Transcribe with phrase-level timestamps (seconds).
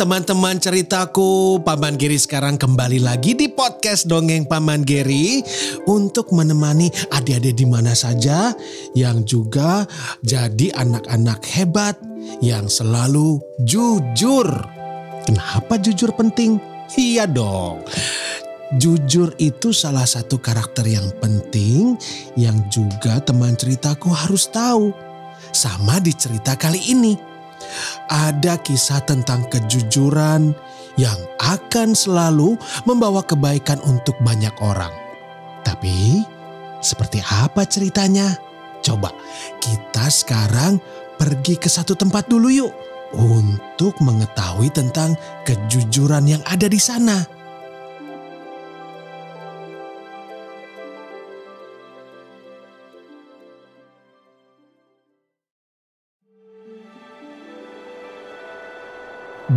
[0.00, 5.44] Teman-teman ceritaku, Paman Giri sekarang kembali lagi di podcast Dongeng Paman Giri
[5.84, 8.56] untuk menemani adik-adik di mana saja
[8.96, 9.84] yang juga
[10.24, 12.00] jadi anak-anak hebat
[12.40, 14.48] yang selalu jujur.
[15.28, 16.56] Kenapa jujur penting?
[16.96, 17.84] Iya dong.
[18.80, 22.00] Jujur itu salah satu karakter yang penting
[22.40, 24.96] yang juga teman ceritaku harus tahu.
[25.52, 27.29] Sama di cerita kali ini
[28.08, 30.52] ada kisah tentang kejujuran
[30.98, 34.92] yang akan selalu membawa kebaikan untuk banyak orang.
[35.64, 36.24] Tapi,
[36.80, 38.36] seperti apa ceritanya?
[38.80, 39.12] Coba
[39.60, 40.80] kita sekarang
[41.20, 42.72] pergi ke satu tempat dulu yuk
[43.12, 47.39] untuk mengetahui tentang kejujuran yang ada di sana.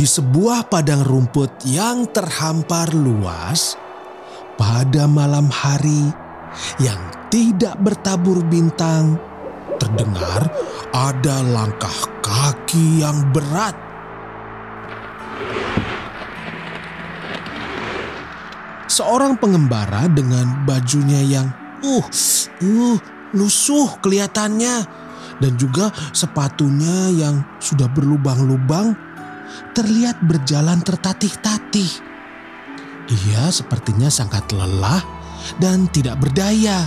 [0.00, 3.76] Di sebuah padang rumput yang terhampar luas,
[4.56, 6.08] pada malam hari
[6.80, 6.96] yang
[7.28, 9.20] tidak bertabur bintang,
[9.76, 10.48] terdengar
[10.96, 11.92] ada langkah
[12.24, 13.76] kaki yang berat.
[18.88, 21.52] Seorang pengembara dengan bajunya yang
[21.84, 22.08] uh,
[22.64, 22.96] uh,
[23.36, 24.80] lusuh kelihatannya
[25.44, 29.09] dan juga sepatunya yang sudah berlubang-lubang
[29.72, 31.90] terlihat berjalan tertatih-tatih.
[33.10, 35.02] Ia sepertinya sangat lelah
[35.58, 36.86] dan tidak berdaya.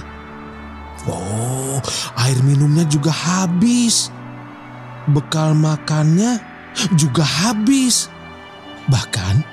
[1.04, 1.84] Oh,
[2.16, 4.08] air minumnya juga habis.
[5.12, 6.40] Bekal makannya
[6.96, 8.08] juga habis.
[8.88, 9.44] Bahkan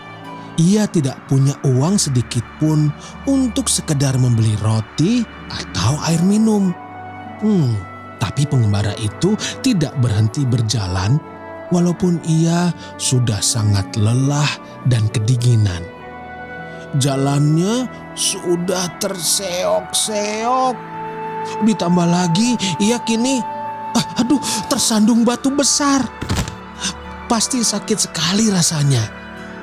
[0.61, 2.93] ia tidak punya uang sedikit pun
[3.27, 6.71] untuk sekedar membeli roti atau air minum.
[7.41, 7.75] Hmm,
[8.21, 11.17] tapi pengembara itu tidak berhenti berjalan
[11.71, 14.51] walaupun ia sudah sangat lelah
[14.87, 15.83] dan kedinginan.
[16.99, 17.87] Jalannya
[18.19, 20.77] sudah terseok-seok.
[21.65, 23.41] Ditambah lagi ia kini
[23.97, 26.03] ah, aduh tersandung batu besar.
[27.31, 29.07] Pasti sakit sekali rasanya.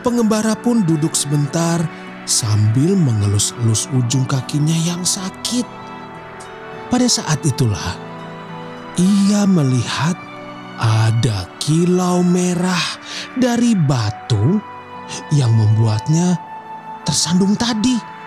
[0.08, 1.84] Pengembara pun duduk sebentar
[2.24, 5.68] sambil mengelus-elus ujung kakinya yang sakit.
[6.88, 8.00] Pada saat itulah
[8.96, 10.16] ia melihat
[10.78, 12.82] ada kilau merah
[13.34, 14.62] dari batu
[15.34, 16.38] yang membuatnya
[17.04, 18.18] tersandung tadi.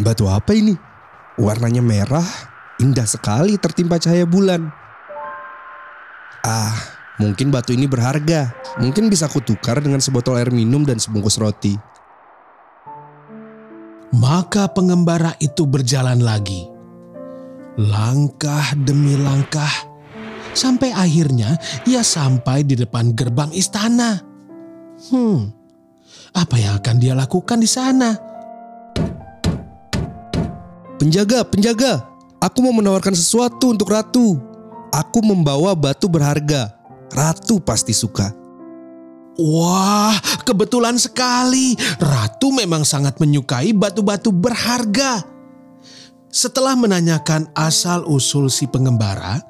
[0.00, 0.72] Batu apa ini?
[1.34, 2.24] Warnanya merah,
[2.78, 4.70] indah sekali tertimpa cahaya bulan.
[6.46, 6.72] Ah,
[7.18, 8.54] mungkin batu ini berharga.
[8.78, 11.76] Mungkin bisa kutukar dengan sebotol air minum dan sebungkus roti.
[14.20, 16.68] Maka pengembara itu berjalan lagi.
[17.80, 19.72] Langkah demi langkah,
[20.52, 21.56] sampai akhirnya
[21.88, 24.20] ia sampai di depan gerbang istana.
[25.08, 25.48] Hmm,
[26.36, 28.12] apa yang akan dia lakukan di sana?
[31.00, 32.04] Penjaga, penjaga,
[32.44, 34.36] aku mau menawarkan sesuatu untuk ratu.
[34.92, 36.76] Aku membawa batu berharga.
[37.16, 38.39] Ratu pasti suka.
[39.40, 40.12] Wah,
[40.44, 41.72] kebetulan sekali.
[41.96, 45.24] Ratu memang sangat menyukai batu-batu berharga.
[46.28, 49.40] Setelah menanyakan asal-usul si pengembara,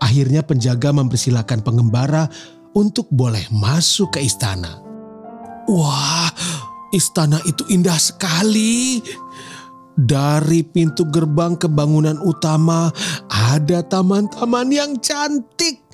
[0.00, 2.32] akhirnya penjaga mempersilahkan pengembara
[2.72, 4.80] untuk boleh masuk ke istana.
[5.68, 6.32] Wah,
[6.96, 9.04] istana itu indah sekali.
[9.96, 12.92] Dari pintu gerbang ke bangunan utama
[13.32, 15.85] ada taman-taman yang cantik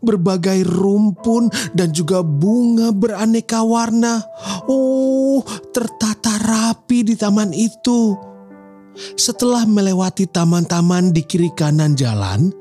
[0.00, 4.24] berbagai rumpun dan juga bunga beraneka warna.
[4.68, 8.16] Oh, tertata rapi di taman itu.
[9.18, 12.54] Setelah melewati taman-taman di kiri kanan jalan,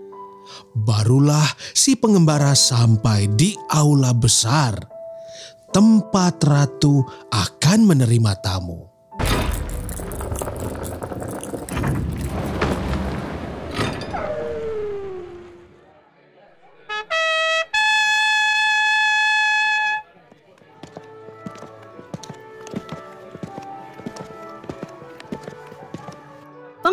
[0.74, 1.46] barulah
[1.78, 4.74] si pengembara sampai di aula besar.
[5.74, 7.02] Tempat ratu
[7.34, 8.93] akan menerima tamu.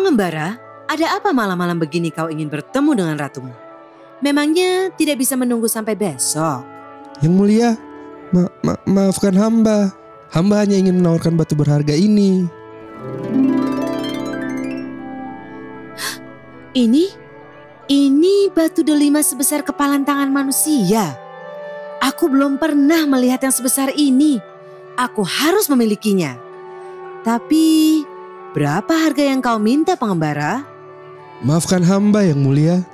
[0.01, 0.57] Pengembara,
[0.89, 3.53] ada apa malam-malam begini kau ingin bertemu dengan ratumu?
[4.17, 6.65] Memangnya tidak bisa menunggu sampai besok?
[7.21, 7.69] Yang mulia,
[8.33, 9.93] ma- ma- maafkan hamba.
[10.33, 12.49] Hamba hanya ingin menawarkan batu berharga ini.
[16.73, 17.05] Ini,
[17.85, 21.13] ini batu delima sebesar kepalan tangan manusia.
[22.01, 24.41] Aku belum pernah melihat yang sebesar ini.
[24.97, 26.41] Aku harus memilikinya.
[27.21, 28.01] Tapi,
[28.51, 30.63] berapa harga yang kau minta pengembara?
[31.41, 32.85] Maafkan hamba yang mulia.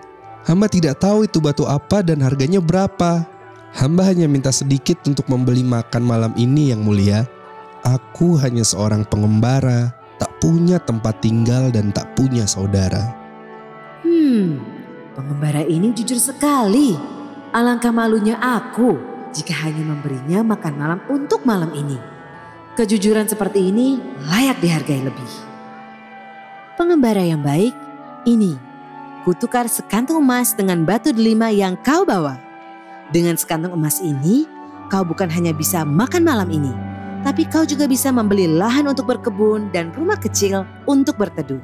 [0.48, 3.28] Hamba tidak tahu itu batu apa dan harganya berapa.
[3.76, 7.28] Hamba hanya minta sedikit untuk membeli makan malam ini yang mulia.
[7.84, 13.12] Aku hanya seorang pengembara, tak punya tempat tinggal dan tak punya saudara.
[14.08, 14.64] Hmm,
[15.14, 16.96] pengembara ini jujur sekali.
[17.52, 18.96] Alangkah malunya aku
[19.36, 22.17] jika hanya memberinya makan malam untuk malam ini.
[22.78, 23.98] Kejujuran seperti ini
[24.30, 25.32] layak dihargai lebih.
[26.78, 27.74] Pengembara yang baik,
[28.30, 28.54] ini
[29.26, 32.38] kutukar sekantung emas dengan batu delima yang kau bawa.
[33.10, 34.46] Dengan sekantung emas ini,
[34.94, 36.70] kau bukan hanya bisa makan malam ini,
[37.26, 41.58] tapi kau juga bisa membeli lahan untuk berkebun dan rumah kecil untuk berteduh.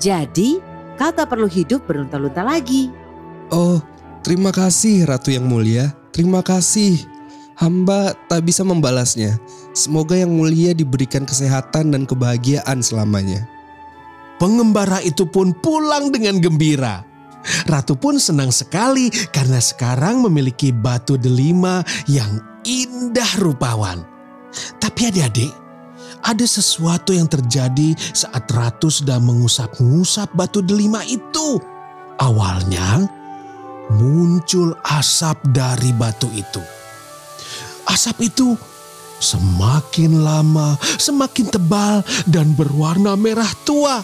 [0.00, 0.64] Jadi,
[0.96, 2.88] kau tak perlu hidup berlunta-lunta lagi.
[3.52, 3.84] Oh,
[4.24, 5.92] terima kasih Ratu yang mulia.
[6.08, 7.04] Terima kasih.
[7.60, 9.36] Hamba tak bisa membalasnya.
[9.78, 13.46] Semoga yang mulia diberikan kesehatan dan kebahagiaan selamanya.
[14.42, 17.06] Pengembara itu pun pulang dengan gembira.
[17.70, 24.02] Ratu pun senang sekali karena sekarang memiliki batu delima yang indah rupawan.
[24.82, 25.54] Tapi adik-adik,
[26.26, 31.54] ada sesuatu yang terjadi saat Ratu sedang mengusap-ngusap batu delima itu.
[32.18, 33.06] Awalnya
[33.94, 36.58] muncul asap dari batu itu.
[37.86, 38.58] Asap itu
[39.18, 44.02] semakin lama semakin tebal dan berwarna merah tua.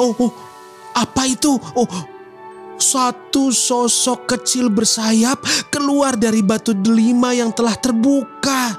[0.00, 0.32] Oh, oh,
[0.96, 1.60] apa itu?
[1.76, 1.86] Oh,
[2.80, 5.38] satu sosok kecil bersayap
[5.70, 8.71] keluar dari batu delima yang telah terbuka.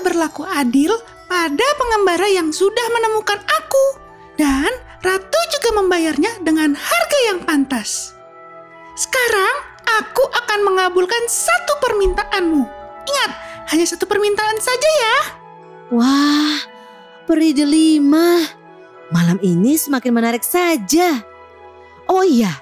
[0.00, 0.92] Berlaku adil
[1.30, 3.84] pada pengembara yang sudah menemukan aku.
[4.34, 4.72] Dan
[5.04, 8.16] ratu juga membayarnya dengan harga yang pantas.
[8.96, 9.54] Sekarang
[10.00, 12.62] aku akan mengabulkan satu permintaanmu.
[13.06, 13.30] Ingat,
[13.72, 15.16] hanya satu permintaan saja ya.
[15.94, 16.58] Wah,
[17.24, 18.44] peri delima.
[19.10, 21.22] Malam ini semakin menarik saja.
[22.06, 22.54] Oh iya,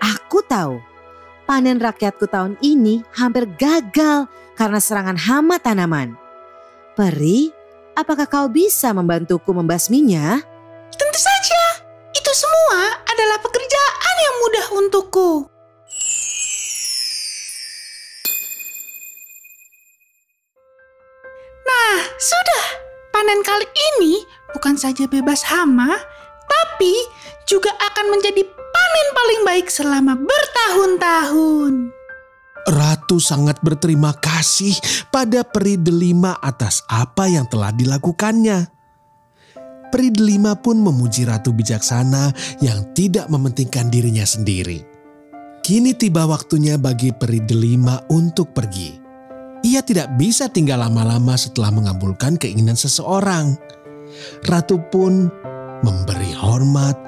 [0.00, 0.80] aku tahu.
[1.46, 4.26] Panen rakyatku tahun ini hampir gagal
[4.58, 6.25] karena serangan hama tanaman.
[6.96, 7.52] Peri,
[7.92, 10.40] apakah kau bisa membantuku membasminya?
[10.96, 11.84] Tentu saja,
[12.16, 15.32] itu semua adalah pekerjaan yang mudah untukku.
[21.68, 22.64] Nah, sudah.
[23.12, 24.24] Panen kali ini
[24.56, 26.00] bukan saja bebas hama,
[26.48, 26.96] tapi
[27.44, 31.95] juga akan menjadi panen paling baik selama bertahun-tahun.
[32.66, 34.74] Ratu sangat berterima kasih
[35.14, 38.66] pada peri delima atas apa yang telah dilakukannya.
[39.94, 44.82] Peri delima pun memuji ratu bijaksana yang tidak mementingkan dirinya sendiri.
[45.62, 48.98] Kini tiba waktunya bagi peri delima untuk pergi.
[49.62, 53.54] Ia tidak bisa tinggal lama-lama setelah mengabulkan keinginan seseorang.
[54.42, 55.30] Ratu pun
[55.86, 56.98] memberi hormat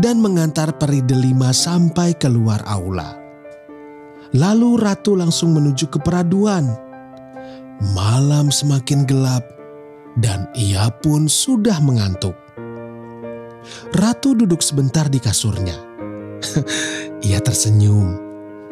[0.00, 3.21] dan mengantar peri delima sampai keluar aula.
[4.32, 6.64] Lalu ratu langsung menuju ke peraduan.
[7.92, 9.44] Malam semakin gelap
[10.16, 12.32] dan ia pun sudah mengantuk.
[13.92, 15.76] Ratu duduk sebentar di kasurnya.
[17.28, 18.16] ia tersenyum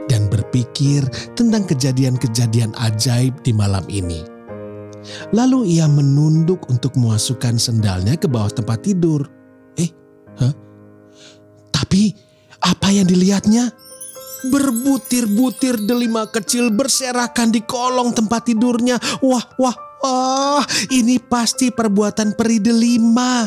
[0.09, 1.05] dan berpikir
[1.37, 4.25] tentang kejadian-kejadian ajaib di malam ini.
[5.33, 9.29] Lalu ia menunduk untuk memasukkan sendalnya ke bawah tempat tidur.
[9.77, 9.93] Eh,
[10.41, 10.53] hah?
[11.73, 12.13] Tapi
[12.65, 13.90] apa yang dilihatnya?
[14.49, 18.97] Berbutir-butir delima kecil berserakan di kolong tempat tidurnya.
[19.21, 23.45] Wah, wah, wah, ini pasti perbuatan peri delima.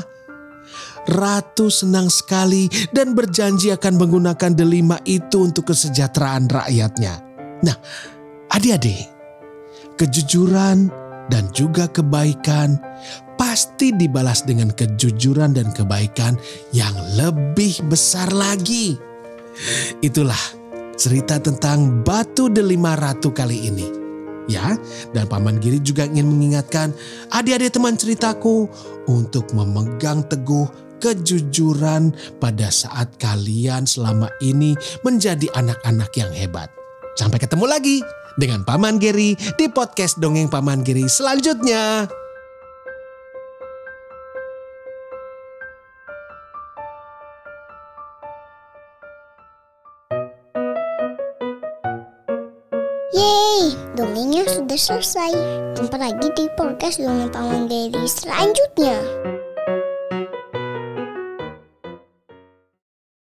[1.03, 7.19] Ratu senang sekali dan berjanji akan menggunakan delima itu untuk kesejahteraan rakyatnya.
[7.65, 7.75] Nah,
[8.53, 9.11] adik-adik,
[9.99, 10.87] kejujuran
[11.27, 12.79] dan juga kebaikan
[13.35, 16.39] pasti dibalas dengan kejujuran dan kebaikan
[16.71, 18.95] yang lebih besar lagi.
[19.99, 20.39] Itulah
[20.95, 23.87] cerita tentang batu delima ratu kali ini.
[24.43, 24.75] Ya,
[25.15, 26.91] dan Paman Giri juga ingin mengingatkan
[27.31, 28.67] adik-adik teman ceritaku
[29.07, 30.67] untuk memegang teguh
[30.99, 32.11] kejujuran
[32.43, 34.75] pada saat kalian selama ini
[35.07, 36.67] menjadi anak-anak yang hebat.
[37.15, 37.97] Sampai ketemu lagi
[38.35, 42.22] dengan Paman Geri di podcast Dongeng Paman Geri selanjutnya.
[53.13, 55.37] Yeay, dongengnya sudah selesai.
[55.77, 58.97] Jumpa lagi di podcast Dongeng Paman Geri selanjutnya.